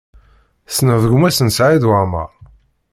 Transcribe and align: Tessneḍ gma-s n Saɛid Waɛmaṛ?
Tessneḍ 0.67 1.03
gma-s 1.11 1.39
n 1.41 1.49
Saɛid 1.55 1.83
Waɛmaṛ? 1.89 2.29